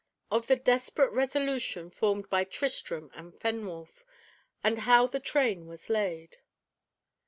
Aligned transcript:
Of 0.31 0.47
the 0.47 0.55
Desperate 0.55 1.11
Resolution 1.11 1.91
formed 1.91 2.27
by 2.27 2.43
Tristram 2.43 3.11
and 3.13 3.33
Fenwolf, 3.35 4.03
and 4.63 4.79
how 4.79 5.05
the 5.05 5.19
Train 5.19 5.67
was 5.67 5.91
laid. 5.91 6.37